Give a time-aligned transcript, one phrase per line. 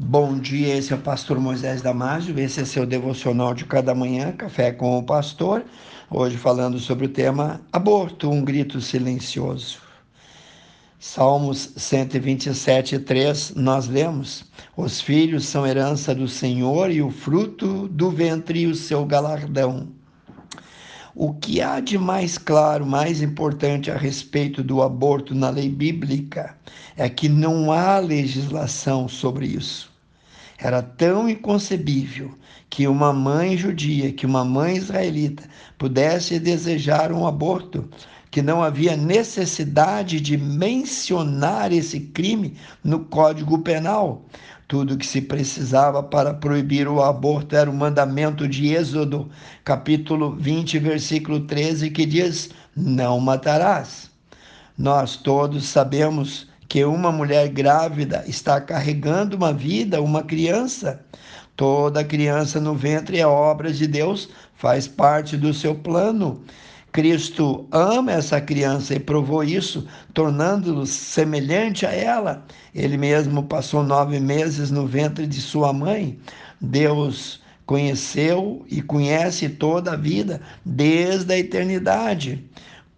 [0.00, 4.30] Bom dia, esse é o pastor Moisés Damásio, esse é seu devocional de cada manhã,
[4.30, 5.64] Café com o Pastor.
[6.08, 9.80] Hoje falando sobre o tema Aborto, um grito silencioso.
[11.00, 14.44] Salmos 127, 3, nós lemos:
[14.76, 19.88] Os filhos são herança do Senhor e o fruto do ventre o seu galardão.
[21.12, 26.56] O que há de mais claro, mais importante a respeito do aborto na lei bíblica
[26.96, 29.87] é que não há legislação sobre isso.
[30.60, 32.36] Era tão inconcebível
[32.68, 35.44] que uma mãe judia, que uma mãe israelita
[35.78, 37.88] pudesse desejar um aborto,
[38.28, 44.24] que não havia necessidade de mencionar esse crime no Código Penal.
[44.66, 49.30] Tudo que se precisava para proibir o aborto era o mandamento de Êxodo,
[49.64, 54.10] capítulo 20, versículo 13, que diz: Não matarás.
[54.76, 61.00] Nós todos sabemos que uma mulher grávida está carregando uma vida, uma criança.
[61.56, 66.42] Toda criança no ventre é obra de Deus, faz parte do seu plano.
[66.92, 72.44] Cristo ama essa criança e provou isso, tornando-lo semelhante a ela.
[72.74, 76.18] Ele mesmo passou nove meses no ventre de sua mãe.
[76.60, 82.44] Deus conheceu e conhece toda a vida desde a eternidade.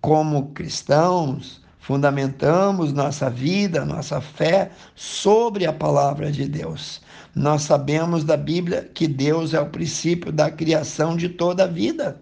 [0.00, 1.60] Como cristãos,
[1.90, 7.00] fundamentamos nossa vida, nossa fé sobre a palavra de Deus.
[7.34, 12.20] Nós sabemos da Bíblia que Deus é o princípio da criação de toda a vida.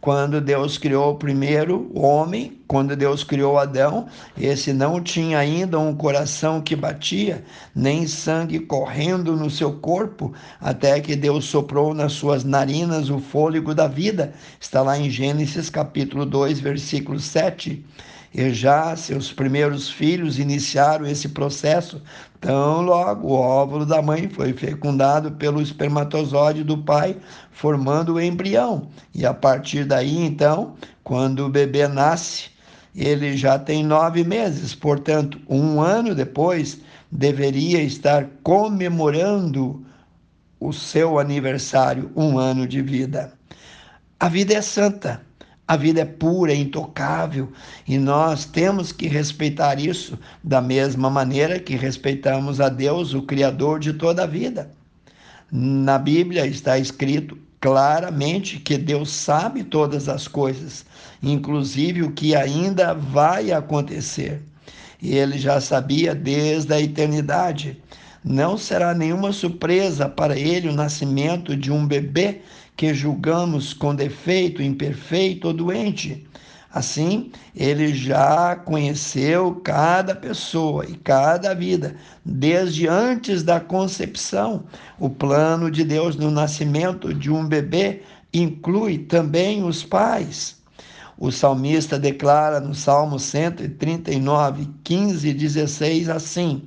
[0.00, 5.94] Quando Deus criou o primeiro homem, quando Deus criou Adão, esse não tinha ainda um
[5.94, 12.42] coração que batia, nem sangue correndo no seu corpo, até que Deus soprou nas suas
[12.42, 14.32] narinas o fôlego da vida.
[14.58, 17.84] Está lá em Gênesis capítulo 2, versículo 7
[18.32, 22.02] e já seus primeiros filhos iniciaram esse processo.
[22.40, 27.16] Tão logo o óvulo da mãe foi fecundado pelo espermatozoide do pai,
[27.50, 28.88] formando o embrião.
[29.14, 32.50] E a partir daí, então, quando o bebê nasce,
[32.94, 39.84] ele já tem nove meses, portanto, um ano depois, deveria estar comemorando
[40.60, 43.32] o seu aniversário, um ano de vida.
[44.18, 45.27] A vida é santa
[45.68, 47.52] a vida é pura, é intocável,
[47.86, 53.78] e nós temos que respeitar isso da mesma maneira que respeitamos a Deus, o Criador
[53.78, 54.70] de toda a vida.
[55.52, 60.86] Na Bíblia está escrito claramente que Deus sabe todas as coisas,
[61.22, 64.40] inclusive o que ainda vai acontecer.
[65.02, 67.76] E ele já sabia desde a eternidade.
[68.24, 72.40] Não será nenhuma surpresa para ele o nascimento de um bebê
[72.78, 76.24] que julgamos com defeito, imperfeito ou doente.
[76.72, 84.62] Assim, ele já conheceu cada pessoa e cada vida, desde antes da concepção.
[84.96, 88.02] O plano de Deus no nascimento de um bebê
[88.32, 90.56] inclui também os pais.
[91.18, 96.62] O salmista declara no Salmo 139, 15 e 16 assim: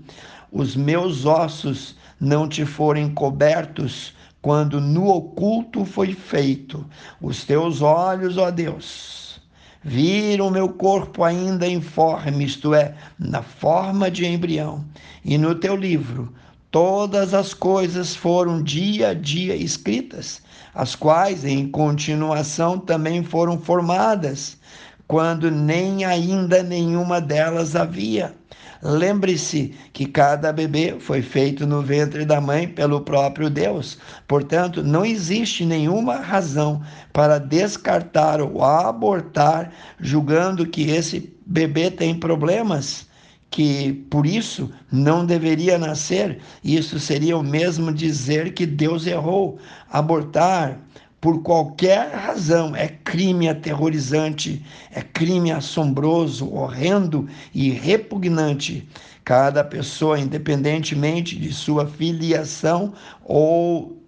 [0.51, 6.85] Os meus ossos não te forem cobertos quando no oculto foi feito.
[7.21, 9.39] Os teus olhos, ó Deus,
[9.83, 14.83] viram meu corpo ainda informe, isto é, na forma de embrião.
[15.23, 16.33] E no teu livro
[16.71, 20.41] todas as coisas foram dia a dia escritas,
[20.73, 24.57] as quais em continuação também foram formadas,
[25.05, 28.33] quando nem ainda nenhuma delas havia
[28.83, 33.99] Lembre-se que cada bebê foi feito no ventre da mãe pelo próprio Deus.
[34.27, 36.81] Portanto, não existe nenhuma razão
[37.13, 43.07] para descartar ou abortar, julgando que esse bebê tem problemas
[43.51, 46.39] que por isso não deveria nascer.
[46.63, 49.59] Isso seria o mesmo dizer que Deus errou.
[49.91, 50.79] Abortar
[51.21, 58.89] por qualquer razão, é crime aterrorizante, é crime assombroso, horrendo e repugnante.
[59.23, 64.01] Cada pessoa, independentemente de sua filiação ou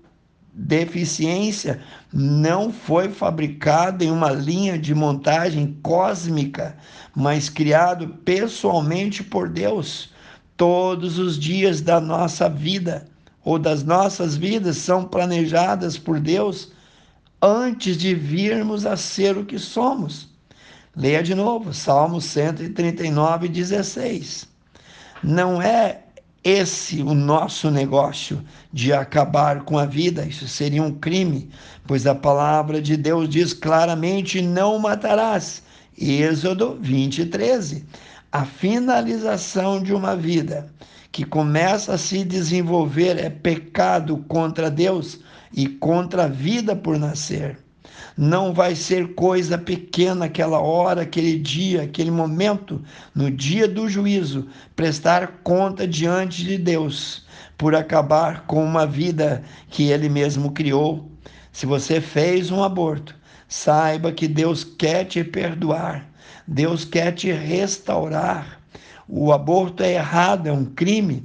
[0.52, 1.80] deficiência,
[2.12, 6.76] não foi fabricado em uma linha de montagem cósmica,
[7.16, 10.10] mas criado pessoalmente por Deus.
[10.58, 13.06] Todos os dias da nossa vida
[13.46, 16.72] ou das nossas vidas são planejadas por Deus
[17.44, 20.30] antes de virmos a ser o que somos.
[20.96, 24.48] Leia de novo, Salmo 139, 16.
[25.22, 26.04] Não é
[26.42, 28.42] esse o nosso negócio
[28.72, 31.50] de acabar com a vida, isso seria um crime,
[31.86, 35.64] pois a palavra de Deus diz claramente: não matarás.
[35.98, 37.86] Êxodo 20, 13.
[38.32, 40.72] A finalização de uma vida
[41.14, 45.20] que começa a se desenvolver é pecado contra Deus
[45.54, 47.60] e contra a vida por nascer.
[48.18, 52.82] Não vai ser coisa pequena aquela hora, aquele dia, aquele momento,
[53.14, 57.28] no dia do juízo, prestar conta diante de Deus
[57.60, 61.12] por acabar com uma vida que Ele mesmo criou.
[61.52, 63.16] Se você fez um aborto,
[63.48, 66.10] saiba que Deus quer te perdoar,
[66.48, 68.63] Deus quer te restaurar.
[69.16, 71.24] O aborto é errado, é um crime,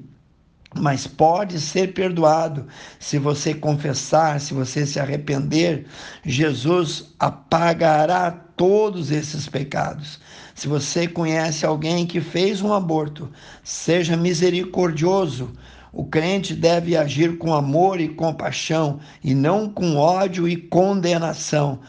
[0.74, 2.66] mas pode ser perdoado
[3.00, 5.86] se você confessar, se você se arrepender.
[6.22, 10.20] Jesus apagará todos esses pecados.
[10.54, 13.32] Se você conhece alguém que fez um aborto,
[13.64, 15.50] seja misericordioso.
[15.90, 21.80] O crente deve agir com amor e compaixão e não com ódio e condenação.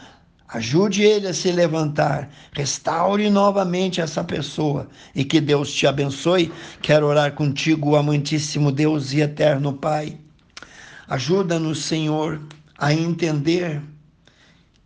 [0.52, 4.88] Ajude ele a se levantar, restaure novamente essa pessoa.
[5.14, 6.52] E que Deus te abençoe.
[6.82, 10.18] Quero orar contigo, amantíssimo Deus e eterno Pai.
[11.08, 12.40] Ajuda-nos, Senhor,
[12.76, 13.80] a entender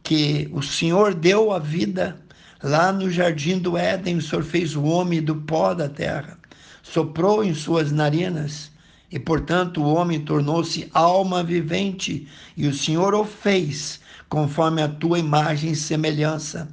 [0.02, 2.20] que o Senhor deu a vida
[2.62, 6.38] lá no jardim do Éden, o Senhor fez o homem do pó da terra,
[6.82, 8.70] soprou em suas narinas.
[9.10, 12.26] E, portanto, o homem tornou-se alma vivente.
[12.56, 14.00] E o Senhor o fez
[14.34, 16.66] conforme a tua imagem e semelhança.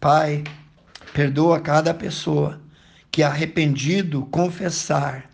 [0.00, 0.42] Pai,
[1.14, 2.60] perdoa cada pessoa
[3.08, 5.30] que arrependido confessar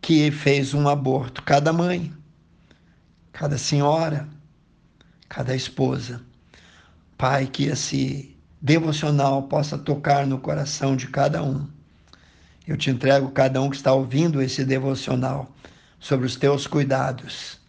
[0.00, 2.12] que fez um aborto, cada mãe,
[3.32, 4.28] cada senhora,
[5.28, 6.20] cada esposa.
[7.16, 11.64] Pai, que esse devocional possa tocar no coração de cada um.
[12.66, 15.48] Eu te entrego cada um que está ouvindo esse devocional
[16.00, 17.61] sobre os teus cuidados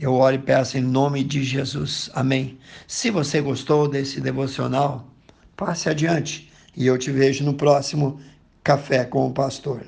[0.00, 2.08] eu oro e peço em nome de Jesus.
[2.14, 2.58] Amém.
[2.88, 5.06] Se você gostou desse devocional,
[5.54, 8.18] passe adiante e eu te vejo no próximo
[8.64, 9.82] Café com o Pastor.